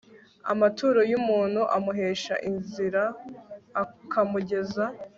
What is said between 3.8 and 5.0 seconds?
Akamugeza